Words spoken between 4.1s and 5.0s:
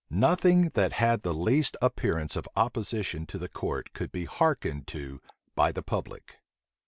be hearkened